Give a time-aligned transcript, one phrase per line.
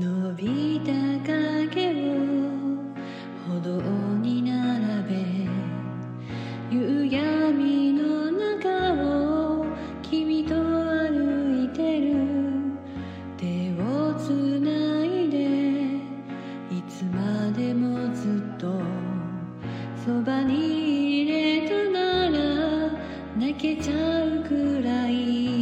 [0.00, 0.92] 伸びた
[1.26, 2.14] 影を
[3.48, 3.82] 歩道
[4.22, 5.16] に並べ
[6.70, 9.66] 夕闇の中を
[10.00, 12.14] 君と歩いてる。
[13.36, 14.70] 手をつな
[15.04, 15.36] いで
[16.70, 18.80] いつまでもずっと
[20.06, 22.38] そばに入れたなら
[23.36, 25.58] 泣けちゃうくらい。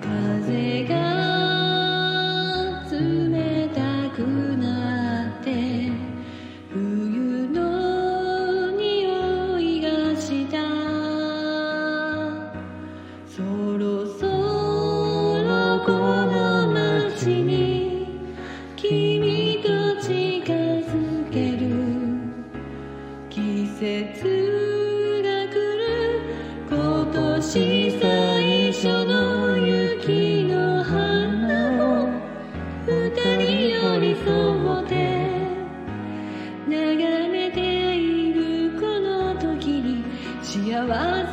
[0.00, 0.95] 風が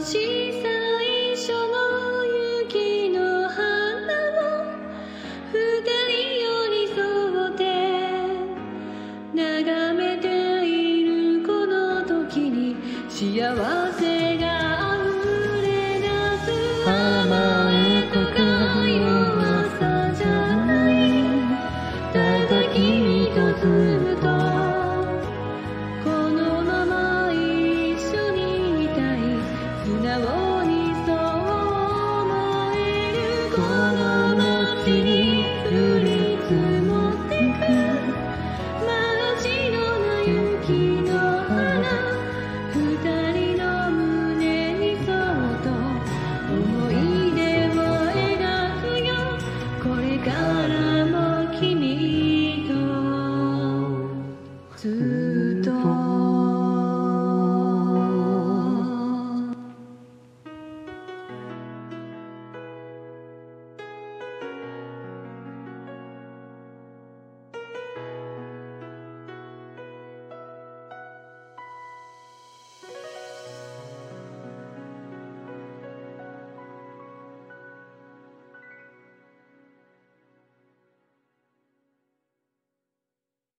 [0.00, 2.24] 年最初の
[2.60, 4.62] 雪の花を
[5.52, 6.98] 二人寄り添
[7.48, 7.60] って
[9.34, 12.76] 眺めているこの時に
[13.08, 13.56] 幸
[13.92, 14.37] せが